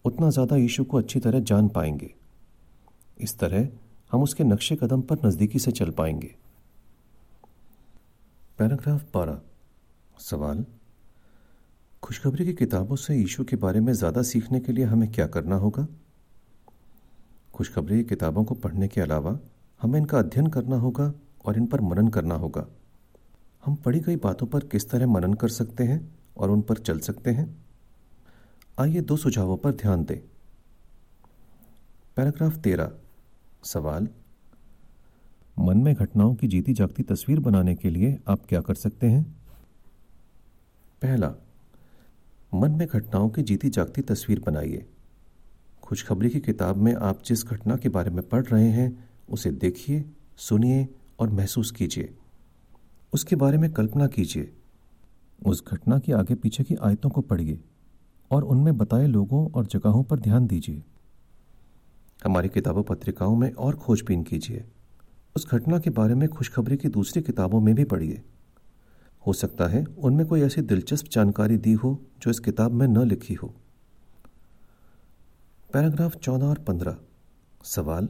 उतना 0.05 0.29
ज़्यादा 0.29 0.55
यीशु 0.55 0.83
को 0.83 0.97
अच्छी 0.97 1.19
तरह 1.19 1.39
जान 1.39 1.67
पाएँगे। 1.67 2.13
इस 3.21 3.37
तरह 3.39 3.67
हम 4.11 4.23
उसके 4.23 4.43
नक्शे 4.43 4.75
कदम 4.75 5.01
पर 5.01 5.17
नज़दीकी 5.25 5.59
से 5.59 5.71
चल 5.71 5.89
पाएँगे। 5.89 6.35
पैराग्राफ 8.59 9.03
बारह। 9.13 9.41
सवाल? 10.19 10.65
खुशखबरी 12.03 12.45
की 12.45 12.53
किताबों 12.53 12.95
से 12.95 13.15
यीशु 13.15 13.43
के 13.43 13.55
बारे 13.55 13.79
में 13.79 13.93
ज़्यादा 13.93 14.21
सीखने 14.21 14.59
के 14.59 14.71
लिए 14.71 14.85
हमें 14.85 15.11
क्या 15.11 15.27
करना 15.27 15.55
होगा? 15.55 15.87
खुशखबरी 17.53 17.97
की 17.97 18.03
किताबों 18.03 18.43
को 18.43 18.55
पढ़ने 18.55 18.87
के 18.87 19.01
अलावा 19.01 19.39
हमें 19.81 19.99
इनका 19.99 20.19
अध्ययन 20.19 20.47
करना 20.47 20.75
होगा 20.75 21.13
और 21.45 21.57
इन 21.57 21.65
पर 21.65 21.81
मनन 21.81 22.07
करना 22.07 22.35
होगा। 22.35 22.65
हम 23.65 23.75
पढ़ी 23.75 23.99
गई 23.99 24.15
बातों 24.15 24.47
पर 24.47 24.59
किस 24.59 24.89
तरह 24.89 25.07
मनन 25.07 25.33
कर 25.33 25.49
सकते 25.49 25.83
हैं 25.83 25.99
और 26.37 26.51
उन 26.51 26.61
पर 26.61 26.77
चल 26.77 26.99
सकते 26.99 27.31
हैं? 27.31 27.65
आइए 28.79 29.01
दो 29.01 29.17
सुझावों 29.17 29.57
पर 29.57 29.71
ध्यान 29.71 30.03
दें। 30.03 30.19
पैराग्राफ 32.15 32.57
तेरह। 32.57 32.91
सवाल, 33.63 34.07
मन 35.59 35.77
में 35.77 35.93
घटनाओं 35.95 36.35
की 36.35 36.47
जीती 36.47 36.73
जागती 36.73 37.03
तस्वीर 37.03 37.39
बनाने 37.39 37.75
के 37.75 37.89
लिए 37.89 38.17
आप 38.27 38.45
क्या 38.45 38.61
कर 38.61 38.73
सकते 38.75 39.07
हैं? 39.07 39.23
पहला 41.01 41.33
मन 42.53 42.71
में 42.71 42.87
घटनाओं 42.87 43.29
की 43.29 43.41
जीती 43.41 43.69
जागती 43.69 44.01
तस्वीर 44.01 44.39
बनाइए। 44.39 44.85
खुशखबरी 45.81 46.29
की 46.29 46.39
किताब 46.39 46.77
में 46.77 46.95
आप 46.95 47.23
जिस 47.23 47.45
घटना 47.45 47.75
के 47.75 47.89
बारे 47.89 48.11
में 48.11 48.29
पढ़ 48.29 48.45
रहे 48.45 48.69
हैं, 48.69 49.09
उसे 49.29 49.51
देखिए, 49.51 50.05
सुनिए 50.37 50.87
और 51.19 51.29
महसूस 51.29 51.71
कीजिए। 51.71 52.17
उसके 53.13 53.35
बारे 53.35 53.57
में 53.57 53.71
कल्पना 53.71 54.07
कीजिए। 54.07 54.53
उस 55.45 55.63
घटना 55.67 55.99
की 55.99 56.11
आगे 56.11 56.35
पीछे 56.35 56.63
की 56.63 56.75
आयतों 56.75 57.09
को 57.09 57.21
पढ़िए 57.21 57.59
और 58.31 58.43
उनमें 58.43 58.77
बताए 58.77 59.07
लोगों 59.07 59.49
और 59.49 59.65
जगहों 59.65 60.03
पर 60.03 60.19
ध्यान 60.19 60.47
दीजिए। 60.47 60.83
हमारी 62.23 62.49
किताबों 62.49 62.83
पत्रिकाओं 62.83 63.35
में 63.35 63.53
और 63.53 63.75
खोजबीन 63.75 64.23
कीजिए। 64.23 64.65
उस 65.35 65.47
घटना 65.51 65.79
के 65.79 65.89
बारे 65.89 66.15
में 66.15 66.29
खुशखबरी 66.29 66.77
की 66.77 66.87
दूसरी 66.87 67.21
किताबों 67.21 67.61
में 67.61 67.75
भी 67.75 67.83
पढ़िए। 67.83 68.21
हो 69.27 69.33
सकता 69.33 69.67
है 69.67 69.85
उनमें 69.85 70.25
कोई 70.25 70.41
ऐसी 70.41 70.61
दिलचस्प 70.61 71.07
जानकारी 71.07 71.57
दी 71.57 71.73
हो 71.73 72.05
जो 72.19 72.31
इस 72.31 72.39
किताब 72.39 72.71
में 72.71 72.87
न 72.87 73.07
लिखी 73.07 73.33
हो। 73.33 73.55
पैराग्राफ 75.73 76.15
चौदह 76.15 76.45
और 76.45 76.59
पंद्रह। 76.59 76.97
सवाल? 77.63 78.09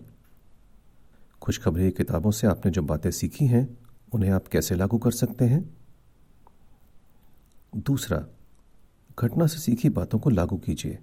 खुशखबरी 1.42 1.92
किताबों 1.92 2.32
से 2.32 2.48
आपने 2.48 2.72
जो 2.72 2.82
बातें 2.82 3.12
सीखी 3.12 3.46
हैं, 3.46 3.78
उन्हें 4.14 4.32
आप 4.32 4.48
कैसे 4.48 4.76
लागू 4.76 4.98
कर 4.98 5.12
सकते 5.12 5.46
हैं? 5.46 5.78
दूसरा, 7.76 8.26
घटना 9.20 9.48
से 9.48 9.60
सीखी 9.60 9.90
बातों 9.90 10.20
को 10.20 10.30
लागू 10.30 10.58
कीजिए। 10.58 11.00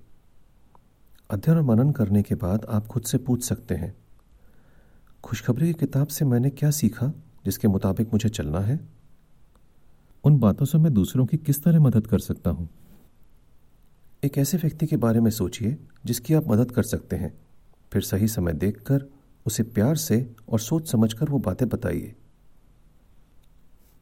अध्ययन 1.31 1.57
और 1.59 1.65
मनन 1.65 1.91
करने 1.91 2.23
के 2.23 2.35
बाद 2.35 2.65
आप 2.65 2.87
खुद 2.87 3.03
से 3.03 3.19
पूछ 3.19 3.45
सकते 3.45 3.75
हैं, 3.75 3.97
खुशखबरी 5.23 5.67
की 5.67 5.73
किताब 5.73 6.07
से 6.07 6.25
मैंने 6.25 6.51
क्या 6.51 6.71
सीखा 6.71 7.13
जिसके 7.45 7.69
मुताबिक 7.69 8.13
मुझे 8.13 8.29
चलना 8.29 8.61
है? 8.61 8.96
उन 10.27 10.39
बातों 10.39 10.67
से 10.67 10.79
मैं 10.79 10.95
दूसरों 10.95 11.27
की 11.27 11.37
किस 11.37 11.63
तरह 11.63 11.81
मदद 11.81 12.07
कर 12.07 12.19
सकता 12.19 12.51
हूँ? 12.51 12.69
एक 14.25 14.39
ऐसे 14.39 14.57
व्यक्ति 14.57 14.87
के 14.87 14.97
बारे 14.97 15.21
में 15.21 15.31
सोचिए, 15.31 15.79
जिसकी 16.07 16.35
आप 16.35 16.49
मदद 16.49 16.71
कर 16.71 16.83
सकते 16.83 17.17
हैं। 17.17 17.39
फिर 17.93 18.03
सही 18.03 18.29
समय 18.29 18.53
देखकर 18.53 19.07
उसे 19.47 19.63
प्यार 19.63 19.97
से 19.97 20.37
और 20.49 20.61
सोच 20.61 20.91
समझकर 20.91 21.29
वो 21.29 21.39
बातें 21.39 21.69
बताइए। 21.69 22.15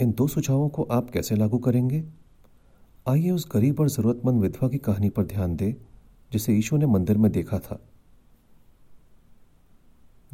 इन 0.00 0.12
दो 0.12 0.26
सुझावों 0.26 0.68
को 0.68 0.82
आप 0.82 1.10
कैसे 1.10 1.36
लागू 1.36 1.58
करेंगे? 1.58 2.04
आइए 3.08 3.30
उस 3.30 3.48
गरीब 3.52 3.80
और 3.80 3.88
जरूरतमंद 3.88 4.42
विधवा 4.42 4.68
की 4.68 4.78
कहानी 4.78 5.08
पर 5.08 5.24
ध्यान 5.24 5.56
दें, 5.56 5.74
जिसे 6.32 6.52
ईशु 6.52 6.76
ने 6.76 6.86
मंदिर 6.86 7.18
में 7.18 7.32
देखा 7.32 7.58
था। 7.58 7.80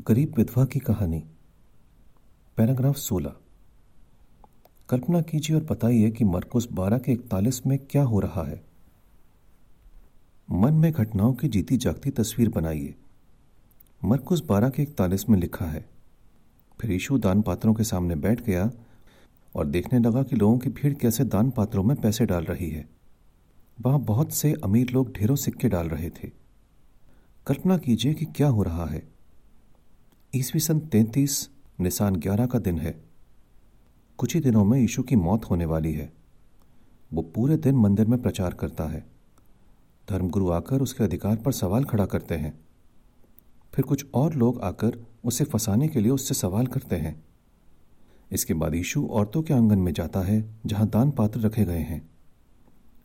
गरीब 0.09 0.35
विधवा 0.37 0.65
की 0.65 0.79
कहानी। 0.79 1.25
पैराग्राफ 2.57 2.97
सोलह। 2.97 3.37
कल्पना 4.91 5.21
कीजिए 5.21 5.57
और 5.57 5.65
बताइए 5.65 6.11
कि 6.11 6.25
मरकुस 6.25 6.69
बारह 6.73 6.99
के 6.99 7.13
इकतालीस 7.13 7.67
में 7.67 7.79
क्या 7.79 8.03
हो 8.03 8.21
रहा 8.21 8.49
है। 8.49 8.65
मन 10.53 10.75
में 10.75 10.93
घटनाओं 10.93 11.33
की 11.33 11.49
जीती 11.49 11.77
जागती 11.77 12.11
तस्वीर 12.11 12.49
बनाइए। 12.49 12.95
मरकुस 14.05 14.45
बारह 14.45 14.71
के 14.71 14.83
इकतालीस 14.83 15.31
में 15.31 15.39
लिखा 15.39 15.65
है। 15.65 15.89
फिर 16.81 16.91
यीशु 16.93 17.19
दान 17.19 17.43
पात्रों 17.43 17.75
के 17.75 17.85
सामने 17.85 18.15
बैठ 18.15 18.41
गया 18.41 18.71
और 19.57 19.67
देखने 19.67 19.99
लगा 19.99 20.23
कि 20.23 20.37
लोगों 20.37 20.59
की 20.59 20.71
भीड़ 20.71 20.95
कैसे 20.95 21.25
दान 21.25 21.51
पात्रों 21.51 21.83
में 21.83 21.97
पैसे 21.97 22.27
डाल 22.27 22.45
रही 22.45 22.71
है। 22.71 22.89
वहाँ 23.81 24.01
बहुत 24.01 24.33
से 24.33 24.53
अमीर 24.65 24.91
लोग 24.91 25.13
ढेरों 25.13 25.37
सिक्के 25.37 25.69
डाल 25.69 25.89
रहे 25.89 26.11
थे। 26.11 26.31
कल्पना 27.47 27.79
कीजिए 27.79 28.15
कि 28.15 28.25
क्या 28.25 28.49
हो 28.49 28.63
रहा 28.63 28.87
है। 28.87 29.09
ईसवी 30.37 30.61
सन 30.61 30.81
तैतीस, 30.81 31.51
निशान 31.81 32.17
ग्यारह 32.17 32.47
का 32.47 32.59
दिन 32.59 32.79
है। 32.79 33.10
कुछ 34.21 34.35
ही 34.35 34.41
दिनों 34.41 34.65
में 34.65 34.81
यीशु 34.81 35.03
की 35.03 35.17
मौत 35.17 35.45
होने 35.45 35.65
वाली 35.65 35.93
है। 35.93 36.13
वो 37.13 37.23
पूरे 37.23 37.57
दिन 37.57 37.75
मंदिर 37.75 38.07
में 38.07 38.23
प्रचार 38.23 38.55
करता 38.55 38.85
है। 38.85 39.07
धर्मगुरु 40.11 40.51
आकर 40.51 40.83
उसके 40.83 41.05
अधिकार 41.05 41.37
पर 41.37 41.53
सवाल 41.53 41.85
खड़ा 41.85 42.07
करते 42.07 42.35
हैं। 42.35 42.61
फिर 43.75 43.85
कुछ 43.85 44.07
और 44.15 44.35
लोग 44.35 44.61
आकर 44.61 45.07
उसे 45.25 45.45
फंसाने 45.45 45.89
के 45.89 46.01
लिए 46.01 46.13
उससे 46.13 46.35
सवाल 46.35 46.67
करते 46.67 46.97
हैं। 46.97 47.25
इसके 48.33 48.55
बाद 48.55 48.75
यीशु 48.75 49.07
औरतों 49.07 49.43
के 49.43 49.55
आँगन 49.55 49.79
में 49.79 49.93
जाता 49.93 50.21
है, 50.21 50.55
जहाँ 50.67 50.89
दान 50.89 51.11
पात्र 51.11 51.41
रखे 51.41 51.65
गए 51.65 51.79
हैं। 51.79 52.11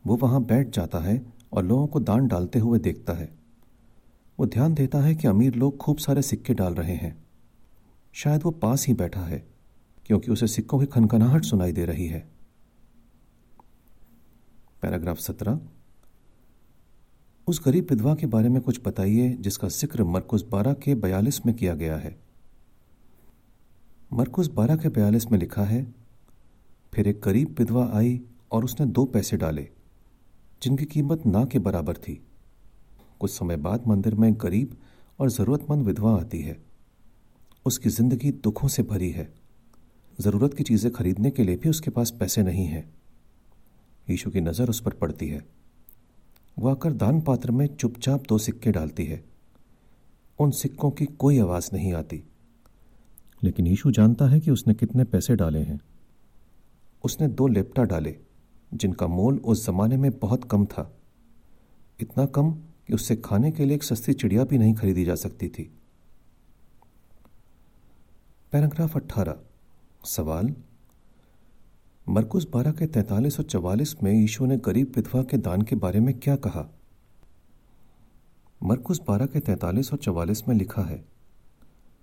वो 0.08 0.16
वहाँ 0.16 0.44
बैठ 0.44 0.70
जाता 0.70 1.00
है 1.00 1.34
और 1.54 1.64
लोगों 1.64 1.88
को 1.88 2.00
दान 2.00 2.28
डालते 2.28 2.60
हुए 2.60 2.80
देखता 2.80 3.14
है। 3.14 3.32
वो 4.40 4.46
ध्यान 4.46 4.74
देता 4.74 4.98
है 4.98 5.16
कि 5.16 5.28
अमीर 5.28 5.56
लोग 5.56 5.78
खूब 5.78 5.98
सारे 5.98 6.22
सिक्के 6.22 6.54
डाल 6.54 6.74
रहे 6.74 6.96
हैं। 6.96 7.26
शायद 8.14 8.44
वो 8.44 8.52
पास 8.52 8.88
ही 8.88 8.94
बैठा 8.94 9.22
है। 9.22 9.55
क्योंकि 10.06 10.32
उसे 10.32 10.48
सिक्कों 10.48 10.80
की 10.80 10.86
खनखनाहट 10.86 11.44
सुनाई 11.44 11.72
दे 11.72 11.86
रही 11.86 12.08
है। 12.08 12.20
पैराग्राफ 14.82 15.18
सत्रह। 15.18 15.60
उस 17.48 17.62
गरीब 17.66 17.88
विधवा 17.90 18.16
के 18.16 18.28
बारे 18.28 18.50
में 18.50 18.62
कुछ 18.62 18.80
बताइए, 18.86 19.30
जिसका 19.30 19.68
ज़िक्र 19.68 20.04
मरकुस 20.04 20.46
बारह 20.52 20.74
के 20.74 20.96
बयालीस 20.96 21.46
में 21.46 21.56
किया 21.56 21.74
गया 21.76 21.98
है। 21.98 22.16
मरकुस 24.14 24.48
बारह 24.48 24.76
के 24.76 24.90
बयालीस 24.90 25.32
में 25.32 25.40
लिखा 25.40 25.64
है, 25.64 25.94
फिर 26.94 27.08
एक 27.08 27.22
गरीब 27.22 27.56
विधवा 27.60 27.90
आई 27.94 28.22
और 28.52 28.64
उसने 28.64 28.86
दो 28.86 29.06
पैसे 29.06 29.38
डाले, 29.38 29.68
जिनकी 30.62 30.86
कीमत 30.86 31.26
ना 31.26 31.46
के 31.46 31.60
बराबर 31.60 31.98
थी। 31.98 32.22
कुछ 33.20 33.32
समय 33.32 33.58
बाद 33.58 33.88
मंदिर 33.88 34.16
में 34.16 34.34
गरीब 34.34 34.78
और 35.20 35.30
जरूरतमंद 35.30 35.86
विधवा 35.86 36.16
आती 36.18 36.42
है। 36.42 36.58
उसकी 37.66 37.90
ज़िंदगी 37.90 38.32
दुखों 38.32 38.68
से 38.68 38.84
भरी 38.84 39.10
है। 39.12 39.45
ज़रूरत 40.22 40.54
की 40.54 40.64
चीज़ें 40.64 40.94
खरीदने 40.94 41.32
के 41.32 41.44
लिए 41.44 41.56
भी 41.56 41.70
उसके 41.70 41.92
पास 41.92 42.12
पैसे 42.12 42.44
नहीं 42.44 42.66
है। 42.66 42.94
यीशु 44.10 44.32
की 44.32 44.42
नज़र 44.42 44.70
उस 44.70 44.82
पर 44.82 44.94
पड़ती 44.94 45.28
है। 45.28 45.46
वह 46.60 46.72
आकर 46.72 46.94
दान 46.94 47.22
पात्र 47.22 47.52
में 47.52 47.76
चुपचाप 47.76 48.24
दो 48.30 48.38
सिक्के 48.38 48.72
डालती 48.72 49.06
है। 49.06 49.26
उन 50.40 50.52
सिक्कों 50.52 50.92
की 50.92 51.06
कोई 51.06 51.40
आवाज़ 51.40 51.70
नहीं 51.74 51.94
आती। 51.94 52.24
लेकिन 53.44 53.68
यीशु 53.68 53.92
जानता 53.92 54.28
है 54.28 54.40
कि 54.40 54.52
उसने 54.52 54.74
कितने 54.74 55.04
पैसे 55.04 55.36
डाले 55.36 55.60
हैं। 55.60 55.80
उसने 57.04 57.28
दो 57.28 57.48
लेपटा 57.48 57.84
डाले, 57.84 58.18
जिनका 58.74 59.08
मोल 59.08 59.38
उस 59.38 59.68
जमाने 59.68 59.98
में 59.98 60.12
बहुत 60.12 60.44
कम 60.44 60.66
था। 60.66 60.98
इतना 62.00 62.26
कम 62.26 62.52
कि 62.54 62.94
उससे 62.94 63.16
खाने 63.16 63.52
के 63.52 63.66
लिए 63.66 63.76
एक 63.76 63.84
सस्ती 63.84 64.14
चिड़िया 64.14 64.44
भी 64.44 64.58
नहीं 64.58 64.74
खरीदी 64.74 65.06
जा 65.06 65.16
सकती 65.16 65.48
थी। 65.48 65.72
पैराग्राफ 68.52 68.96
अट्ठारह। 68.96 69.40
सवाल, 70.06 70.54
मरकुस 72.08 72.48
बारह 72.54 72.72
के 72.72 72.86
तैतालीस 72.88 73.40
और 73.40 73.46
चवालीस 73.46 73.96
में 74.04 74.12
यीशु 74.14 74.46
ने 74.46 74.58
गरीब 74.58 74.92
विधवा 74.96 75.24
के 75.24 75.38
दान 75.38 75.62
के 75.62 75.76
बारे 75.76 76.00
में 76.00 76.14
क्या 76.20 76.36
कहा? 76.38 76.66
मरकुस 78.62 79.02
बारह 79.08 79.26
के 79.26 79.40
तैतालीस 79.40 79.92
और 79.94 80.00
चवालीस 80.00 80.48
में 80.48 80.56
लिखा 80.56 80.82
है, 80.82 81.04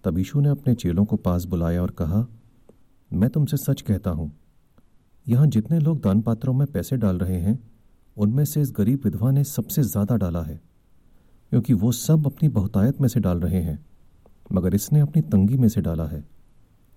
तब 0.04 0.18
यीशु 0.18 0.40
ने 0.40 0.49
अपने 0.49 0.75
चेलों 0.75 1.04
को 1.04 1.16
पास 1.18 1.44
बुलाया 1.44 1.82
और 1.82 1.90
कहा, 1.90 2.26
मैं 3.11 3.30
तुमसे 3.30 3.56
सच 3.56 3.80
कहता 3.80 4.11
हूँ, 4.11 4.30
यहाँ 5.26 5.47
जितने 5.47 5.78
लोग 5.78 6.00
दान 6.00 6.21
पात्रों 6.21 6.54
में 6.54 6.66
पैसे 6.66 6.97
डाल 6.97 7.18
रहे 7.18 7.40
हैं, 7.40 7.59
उनमें 8.16 8.44
से 8.44 8.61
इस 8.61 8.73
गरीब 8.76 9.00
विधवा 9.04 9.30
ने 9.30 9.44
सबसे 9.44 9.82
ज़्यादा 9.82 10.16
डाला 10.16 10.42
है, 10.42 10.61
क्योंकि 11.52 11.75
वो 11.75 11.92
सब 11.92 12.26
अपनी 12.26 12.49
बहुतायत 12.50 13.00
में 13.00 13.09
से 13.09 13.21
डाल 13.21 13.40
रहे 13.40 13.62
हैं, 13.62 13.78
मगर 14.52 14.75
इसने 14.75 15.00
अपनी 15.00 15.23
तंगी 15.23 15.56
में 15.56 15.68
से 15.68 15.80
डाला 15.80 16.06
है। 16.06 16.25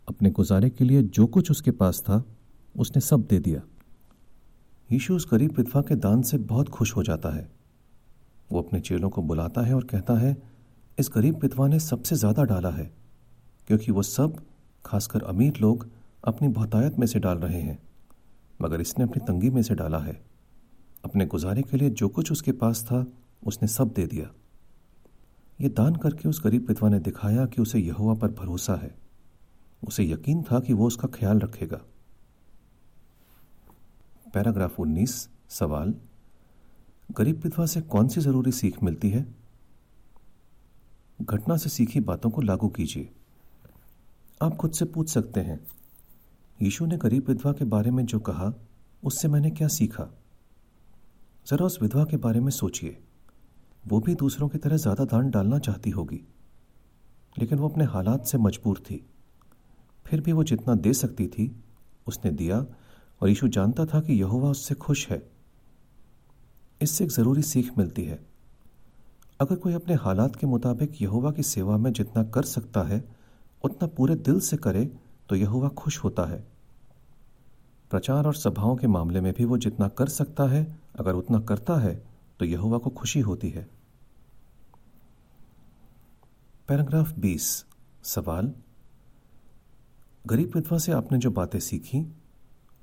अपने 0.07 0.29
गुजारे 0.29 0.69
के 0.69 0.83
लिए 0.83 1.01
जो 1.01 1.27
कुछ 1.27 1.51
उसके 1.51 1.71
पास 1.71 2.01
था, 2.01 2.23
उसने 2.75 3.01
सब 3.01 3.27
दे 3.27 3.39
दिया। 3.39 3.61
यीशु 4.91 5.15
उस 5.15 5.27
गरीब 5.31 5.53
विधवा 5.57 5.81
के 5.81 5.95
दान 5.95 6.21
से 6.21 6.37
बहुत 6.37 6.69
खुश 6.69 6.95
हो 6.95 7.03
जाता 7.03 7.29
है। 7.29 7.49
वो 8.51 8.61
अपने 8.61 8.79
चेलों 8.79 9.09
को 9.09 9.21
बुलाता 9.21 9.61
है 9.61 9.73
और 9.73 9.83
कहता 9.83 10.13
है, 10.13 10.37
इस 10.99 11.09
गरीब 11.15 11.35
विधवा 11.35 11.67
ने 11.67 11.79
सबसे 11.79 12.15
ज़्यादा 12.15 12.43
डाला 12.43 12.69
है, 12.69 12.91
क्योंकि 13.67 13.91
वो 13.91 14.03
सब, 14.03 14.35
खासकर 14.85 15.21
अमीर 15.21 15.53
लोग, 15.61 15.87
अपनी 16.23 16.47
बहुतायत 16.47 16.99
में 16.99 17.07
से 17.07 17.19
डाल 17.19 17.37
रहे 17.37 17.61
हैं, 17.61 17.79
मगर 18.61 18.81
इसने 18.81 19.03
अपनी 19.03 19.25
तंगी 19.25 19.49
में 19.49 19.61
से 19.61 19.75
डाला 19.75 19.99
है। 19.99 20.25
अपने 21.05 21.25
गुजारे 21.25 21.61
के 21.61 21.77
लिए 21.77 21.89
जो 21.89 22.09
कुछ 22.09 22.31
उसके 22.31 22.51
पास 22.51 22.83
था, 22.83 23.05
उसने 23.45 23.67
सब 23.67 23.93
दे 23.93 24.05
दिया। 24.07 24.31
ये 25.61 25.69
दान 25.69 25.95
करके 25.95 26.29
उस 26.29 26.41
गरीब 26.43 26.65
विधवा 26.67 26.89
ने 26.89 26.99
दिखाया 26.99 27.45
कि 27.45 27.61
उसे 27.61 27.79
यहुआ 27.79 28.13
पर 28.13 28.31
भरोसा 28.31 28.75
है। 28.75 29.04
उसे 29.87 30.03
यकीन 30.03 30.41
था 30.43 30.59
कि 30.59 30.73
वो 30.73 30.87
उसका 30.87 31.07
ख्याल 31.09 31.39
रखेगा। 31.39 31.81
पैराग्राफ 34.33 34.79
19 34.79 35.17
सवाल, 35.49 35.93
गरीब 37.11 37.41
विधवा 37.43 37.65
से 37.65 37.81
कौन 37.83 38.07
सी 38.07 38.21
ज़रूरी 38.21 38.51
सीख 38.51 38.81
मिलती 38.83 39.09
है? 39.09 39.25
घटना 41.19 41.57
से 41.57 41.69
सीखी 41.69 41.99
बातों 42.01 42.29
को 42.29 42.41
लागू 42.41 42.67
कीजिए। 42.69 43.09
आप 44.41 44.55
खुद 44.55 44.71
से 44.71 44.85
पूछ 44.85 45.09
सकते 45.09 45.39
हैं, 45.39 45.59
यीशु 46.59 46.85
ने 46.85 46.97
गरीब 46.97 47.27
विधवा 47.27 47.51
के 47.53 47.65
बारे 47.65 47.91
में 47.91 48.05
जो 48.05 48.19
कहा, 48.19 48.53
उससे 49.03 49.27
मैंने 49.27 49.49
क्या 49.51 49.67
सीखा? 49.67 50.09
जरा 51.47 51.65
उस 51.65 51.81
विधवा 51.81 52.05
के 52.05 52.17
बारे 52.17 52.39
में 52.39 52.51
सोचिए। 52.51 52.97
वो 53.83 53.99
भी 53.99 54.15
दूसरों 54.15 54.47
की 54.49 54.57
तरह 54.57 54.77
ज़्यादा 54.77 55.05
दान 55.05 55.29
डालना 55.29 55.59
चाहती 55.59 55.89
होगी, 55.89 56.21
लेकिन 57.35 57.59
वो 57.59 57.69
अपने 57.69 57.85
हालात 57.85 58.25
से 58.25 58.37
मजबूर 58.37 58.79
थी। 58.79 59.05
फिर 60.05 60.21
भी 60.21 60.31
वो 60.31 60.43
जितना 60.43 60.75
दे 60.75 60.93
सकती 60.93 61.27
थी, 61.27 61.63
उसने 62.07 62.31
दिया 62.31 62.65
और 63.21 63.29
यीशु 63.29 63.47
जानता 63.47 63.85
था 63.85 63.99
कि 64.01 64.13
यहोवा 64.13 64.49
उससे 64.49 64.75
खुश 64.75 65.07
है। 65.09 65.21
इससे 66.81 67.03
एक 67.03 67.11
ज़रूरी 67.11 67.41
सीख 67.41 67.77
मिलती 67.77 68.03
है। 68.03 68.19
अगर 69.41 69.55
कोई 69.55 69.73
अपने 69.73 69.93
हालात 69.93 70.35
के 70.35 70.47
मुताबिक 70.47 71.01
यहोवा 71.01 71.31
की 71.31 71.43
सेवा 71.43 71.77
में 71.77 71.91
जितना 71.93 72.23
कर 72.23 72.43
सकता 72.43 72.83
है, 72.83 73.03
उतना 73.63 73.87
पूरे 73.87 74.15
दिल 74.15 74.39
से 74.39 74.57
करे 74.57 74.85
तो 75.29 75.35
यहोवा 75.35 75.69
खुश 75.69 76.03
होता 76.03 76.25
है। 76.25 76.47
प्रचार 77.89 78.25
और 78.25 78.35
सभाओं 78.35 78.75
के 78.75 78.87
मामले 78.87 79.21
में 79.21 79.33
भी 79.33 79.45
वो 79.45 79.57
जितना 79.57 79.87
कर 79.87 80.07
सकता 80.09 80.43
है, 80.43 80.79
अगर 80.99 81.13
उतना 81.13 81.39
करता 81.39 81.75
है 81.75 81.95
तो 82.39 82.45
यहोवा 82.45 82.77
को 82.77 82.89
खुशी 82.89 83.19
होती 83.19 83.49
है। 83.49 83.67
पैराग्राफ 86.67 87.11
20 87.11 87.65
सवाल 88.03 88.53
गरीब 90.27 90.51
विधवा 90.55 90.77
से 90.77 90.91
आपने 90.91 91.17
जो 91.17 91.31
बातें 91.31 91.59
सीखी, 91.59 92.13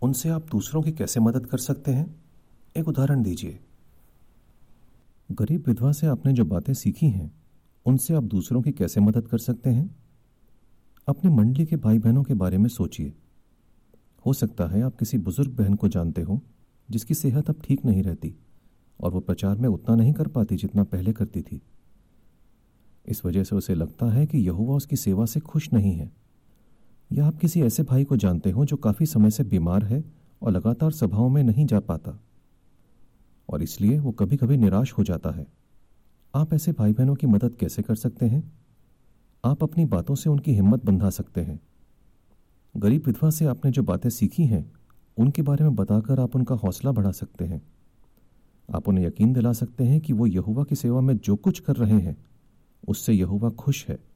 उनसे 0.02 0.28
आप 0.28 0.42
दूसरों 0.50 0.82
की 0.82 0.92
कैसे 0.92 1.20
मदद 1.20 1.46
कर 1.46 1.58
सकते 1.58 1.90
हैं? 1.90 2.24
एक 2.76 2.88
उदाहरण 2.88 3.22
दीजिए। 3.22 3.60
गरीब 5.32 5.64
विधवा 5.66 5.92
से 5.92 6.06
आपने 6.06 6.32
जो 6.32 6.44
बातें 6.44 6.74
सीखी 6.74 7.06
हैं, 7.06 7.34
उनसे 7.86 8.14
आप 8.14 8.22
दूसरों 8.22 8.62
की 8.62 8.72
कैसे 8.72 9.00
मदद 9.00 9.28
कर 9.28 9.38
सकते 9.38 9.70
हैं? 9.70 9.96
अपनी 11.08 11.30
मंडली 11.30 11.66
के 11.66 11.76
भाई 11.76 11.98
बहनों 11.98 12.22
के 12.22 12.34
बारे 12.34 12.58
में 12.58 12.68
सोचिए। 12.68 13.12
हो 14.26 14.32
सकता 14.32 14.66
है 14.66 14.82
आप 14.82 14.96
किसी 14.96 15.18
बुज़ुर्ग 15.18 15.50
बहन 15.50 15.74
को 15.74 15.88
जानते 15.88 16.22
हो, 16.22 16.42
जिसकी 16.90 17.14
सेहत 17.14 17.50
अब 17.50 17.56
ठीक 17.64 17.84
नहीं 17.84 18.02
रहती, 18.02 18.34
और 19.00 19.12
वो 19.12 19.20
प्रचार 19.20 19.56
में 19.56 19.68
उतना 19.68 19.94
नहीं 19.94 20.12
कर 20.12 20.26
पाती 20.26 20.56
जितना 20.56 20.84
पहले 20.84 21.12
करती 21.12 21.42
थी। 21.42 21.62
इस 23.06 23.24
वजह 23.24 23.44
से 23.44 23.56
उसे 23.56 23.74
लगता 23.74 24.06
है 24.06 24.26
कि 24.26 24.38
यहुवा 24.38 24.74
उसकी 24.74 24.96
सेवा 24.96 25.26
से 25.26 25.40
खुश 25.40 25.72
नहीं 25.72 25.92
है। 25.92 26.21
या 27.12 27.26
आप 27.26 27.38
किसी 27.38 27.62
ऐसे 27.62 27.82
भाई 27.82 28.04
को 28.04 28.16
जानते 28.16 28.50
हो 28.50 28.64
जो 28.64 28.76
काफ़ी 28.76 29.06
समय 29.06 29.30
से 29.30 29.44
बीमार 29.44 29.84
है 29.84 30.04
और 30.42 30.52
लगातार 30.52 30.90
सभाओं 30.90 31.28
में 31.28 31.42
नहीं 31.42 31.66
जा 31.66 31.80
पाता? 31.80 32.20
और 33.48 33.62
इसलिए 33.62 33.98
वो 33.98 34.12
कभी 34.12 34.36
कभी 34.36 34.56
निराश 34.56 34.92
हो 34.92 35.04
जाता 35.04 35.30
है। 35.30 35.46
आप 36.34 36.54
ऐसे 36.54 36.72
भाई 36.72 36.92
बहनों 36.92 37.14
की 37.14 37.26
मदद 37.26 37.54
कैसे 37.54 37.82
कर 37.82 37.94
सकते 37.94 38.26
हैं? 38.26 38.52
आप 39.44 39.62
अपनी 39.62 39.84
बातों 39.84 40.14
से 40.14 40.30
उनकी 40.30 40.52
हिम्मत 40.52 40.84
बंधा 40.84 41.10
सकते 41.10 41.40
हैं। 41.40 41.60
गरीब 42.76 43.02
विधवा 43.06 43.30
से 43.30 43.44
आपने 43.44 43.70
जो 43.70 43.82
बातें 43.82 44.10
सीखी 44.10 44.44
हैं, 44.44 44.72
उनके 45.16 45.42
बारे 45.42 45.64
में 45.64 45.74
बताकर 45.74 46.20
आप 46.20 46.36
उनका 46.36 46.54
हौसला 46.54 46.92
बढ़ा 46.92 47.10
सकते 47.10 47.44
हैं। 47.44 47.62
आप 48.74 48.88
उन्हें 48.88 49.06
यकीन 49.06 49.32
दिला 49.32 49.52
सकते 49.52 49.84
हैं 49.84 50.00
कि 50.00 50.12
वो 50.12 50.26
यहुवा 50.26 50.64
की 50.64 50.74
सेवा 50.74 51.00
में 51.00 51.16
जो 51.16 51.36
कुछ 51.36 51.60
कर 51.60 51.76
रहे 51.76 52.00
हैं, 52.00 52.16
उससे 52.88 53.12
यहुवा 53.12 53.50
खुश 53.50 53.88
है। 53.88 54.11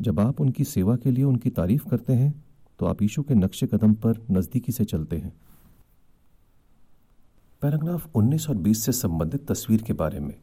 जब 0.00 0.20
आप 0.20 0.40
उनकी 0.40 0.64
सेवा 0.64 0.96
के 0.96 1.10
लिए 1.10 1.24
उनकी 1.24 1.50
तारीफ़ 1.50 1.88
करते 1.88 2.12
हैं 2.12 2.44
तो 2.78 2.86
आप 2.86 3.02
यीशु 3.02 3.22
के 3.22 3.34
नक्शे 3.34 3.66
कदम 3.66 3.94
पर 3.94 4.26
नजदीकी 4.30 4.72
से 4.72 4.84
चलते 4.84 5.16
हैं। 5.16 5.32
पैराग्राफ 7.62 8.10
19 8.14 8.48
और 8.48 8.56
20 8.56 8.84
से 8.84 8.92
संबंधित 8.92 9.46
तस्वीर 9.46 9.82
के 9.82 9.92
बारे 9.92 10.20
में। 10.20 10.34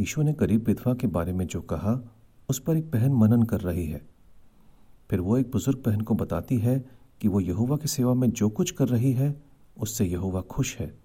यीशु 0.00 0.22
ने 0.22 0.32
गरीब 0.32 0.64
विधवा 0.64 0.94
के 0.94 1.06
बारे 1.06 1.32
में 1.32 1.46
जो 1.46 1.60
कहा, 1.60 2.12
उस 2.48 2.58
पर 2.58 2.76
एक 2.76 2.90
बहन 2.90 3.12
मनन 3.12 3.42
कर 3.42 3.60
रही 3.60 3.86
है। 3.86 4.06
फिर 5.10 5.20
वो 5.20 5.38
एक 5.38 5.50
बुज़ुर्ग 5.50 5.82
बहन 5.86 6.00
को 6.00 6.14
बताती 6.14 6.58
है 6.58 6.84
कि 7.20 7.28
वो 7.28 7.40
यहुवा 7.40 7.76
की 7.76 7.88
सेवा 7.88 8.14
में 8.14 8.30
जो 8.30 8.48
कुछ 8.48 8.70
कर 8.70 8.88
रही 8.88 9.12
है, 9.12 9.42
उससे 9.78 10.04
यहुवा 10.04 10.40
खुश 10.40 10.76
है। 10.76 10.98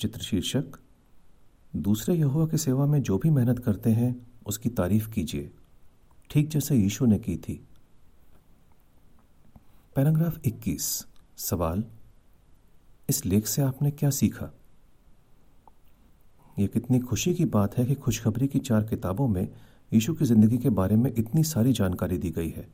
चित्र 0.00 0.20
शीर्षक 0.20 0.80
दूसरे 1.76 2.14
यहुआ 2.14 2.46
की 2.46 2.58
सेवा 2.58 2.86
में 2.86 3.02
जो 3.02 3.18
भी 3.18 3.30
मेहनत 3.30 3.58
करते 3.58 3.90
हैं, 3.90 4.26
उसकी 4.46 4.68
तारीफ़ 4.68 5.10
कीजिए। 5.10 5.50
ठीक 6.30 6.48
जैसे 6.48 6.76
यीशु 6.76 7.06
ने 7.06 7.18
की 7.18 7.36
थी। 7.36 7.68
पैराग्राफ 9.96 10.40
21 10.44 11.06
सवाल, 11.36 11.84
इस 13.08 13.26
लेख 13.26 13.46
से 13.46 13.62
आपने 13.62 13.90
क्या 13.90 14.10
सीखा? 14.10 14.50
यह 16.58 16.66
कितनी 16.66 16.98
खुशी 16.98 17.34
की 17.34 17.44
बात 17.44 17.78
है 17.78 17.86
कि 17.86 17.94
खुशखबरी 17.94 18.48
की 18.48 18.58
चार 18.58 18.84
किताबों 18.84 19.28
में 19.28 19.48
यीशु 19.92 20.14
की 20.14 20.24
ज़िंदगी 20.24 20.58
के 20.58 20.70
बारे 20.70 20.96
में 20.96 21.14
इतनी 21.18 21.44
सारी 21.44 21.72
जानकारी 21.72 22.18
दी 22.18 22.30
गई 22.30 22.50
है। 22.50 22.68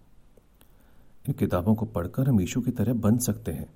इन 1.28 1.33
किताबों 1.33 1.75
को 1.75 1.87
पढ़कर 1.87 2.28
हम 2.28 2.40
यीशु 2.40 2.61
की 2.61 2.71
तरह 2.71 2.95
बन 2.95 3.19
सकते 3.19 3.52
हैं, 3.52 3.73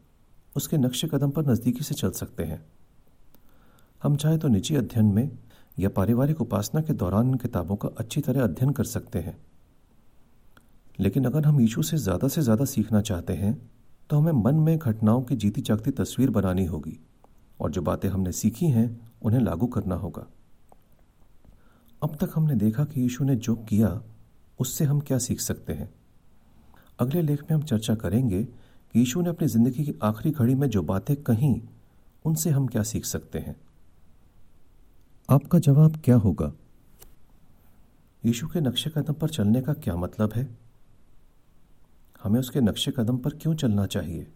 उसके 0.57 0.77
नक्शे 0.77 1.09
कदम 1.09 1.31
पर 1.31 1.51
नजदीकी 1.51 1.85
से 1.85 1.95
चल 1.95 2.11
सकते 2.11 2.45
हैं। 2.45 2.67
हम 4.05 4.17
चाहे 4.17 4.39
तो 4.39 4.49
निजी 4.49 4.75
अध्ययन 4.77 5.07
में 5.07 5.31
या 5.79 5.89
पारिवारिक 5.89 6.41
उपासना 6.41 6.81
के 6.81 6.93
दौरान 6.93 7.29
इन 7.29 7.35
किताबों 7.35 7.77
का 7.77 7.89
अच्छी 7.99 8.21
तरह 8.21 8.43
अध्ययन 8.45 8.73
कर 8.73 8.85
सकते 8.85 9.19
हैं। 9.19 9.37
लेकिन 10.99 11.25
अगर 11.25 11.45
हम 11.45 11.61
यीशु 11.61 11.83
से 11.83 11.97
ज़्यादा 11.99 12.29
से 12.29 12.43
ज़्यादा 12.43 12.65
सीखना 12.67 13.01
चाहते 13.03 13.33
हैं 13.35 13.55
तो 14.11 14.19
हमें 14.19 14.43
मन 14.43 14.55
में 14.57 14.77
घटनाओं 14.79 15.23
की 15.23 15.37
जीती 15.37 15.61
जागती 15.61 15.91
तस्वीर 15.93 16.31
बनानी 16.31 16.65
होगी 16.67 16.99
और 17.61 17.71
जो 17.71 17.83
बातें 17.83 18.09
हमने 18.09 18.33
सीखी 18.35 18.67
हैं, 18.67 19.01
उन्हें 19.23 19.41
लागू 19.41 19.67
करना 19.69 19.95
होगा। 19.95 20.27
अब 22.03 22.17
तक 22.21 22.31
हमने 22.35 22.55
देखा 22.57 22.85
कि 22.85 23.01
यीशु 23.01 23.25
ने 23.25 23.37
जो 23.37 23.55
किया, 23.65 24.01
उससे 24.59 24.85
हम 24.85 25.01
क्या 25.01 25.19
सीख 25.21 25.41
सकते 25.41 25.73
हैं। 25.73 25.93
अगले 26.99 27.23
लेख 27.23 27.43
में 27.43 27.57
हम 27.57 27.63
चर्चा 27.65 27.95
करेंगे 27.97 28.43
कि 28.43 28.99
यीशु 28.99 29.23
ने 29.23 29.29
अपनी 29.29 29.49
ज़िंदगी 29.49 29.85
की 29.85 29.95
आखिरी 30.03 30.31
घड़ी 30.33 30.55
में 30.55 30.69
जो 30.69 30.83
बातें 30.85 31.17
कहीं, 31.19 31.61
उनसे 32.25 32.51
हम 32.51 32.67
क्या 32.67 32.83
सीख 32.85 33.05
सकते 33.07 33.39
हैं। 33.39 33.57
आपका 35.29 35.59
जवाब 35.59 35.97
क्या 36.05 36.17
होगा? 36.17 36.53
यीशु 38.25 38.49
के 38.49 38.61
नक्शे 38.61 38.91
कदम 38.91 39.13
पर 39.13 39.29
चलने 39.29 39.61
का 39.63 39.73
क्या 39.75 39.97
मतलब 39.97 40.33
है? 40.33 40.57
हमें 42.23 42.41
उसके 42.41 42.61
नक्शे 42.61 42.91
कदम 42.91 43.19
पर 43.19 43.31
क्यों 43.31 43.55
चलना 43.55 43.87
चाहिए? 43.87 44.27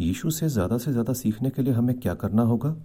यीशु 0.00 0.30
से 0.30 0.48
ज़्यादा 0.48 0.78
से 0.78 0.92
ज़्यादा 0.92 1.12
सीखने 1.12 1.50
के 1.50 1.62
लिए 1.62 1.72
हमें 1.72 2.00
क्या 2.00 2.14
करना 2.14 2.42
होगा? 2.42 2.76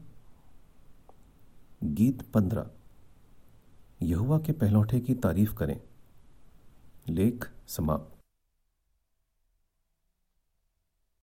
गीत 1.84 2.22
पंद्रह। 2.22 2.70
यहुआ 4.04 4.40
के 4.40 4.52
पहलौठे 4.52 5.00
की 5.00 5.14
तारीफ़ 5.14 5.54
करें। 5.54 5.82
लेख 7.10 7.50
समाप्त। 7.68 8.21